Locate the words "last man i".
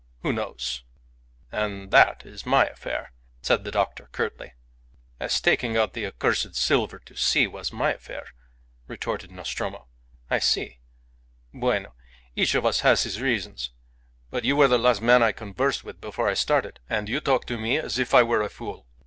14.79-15.33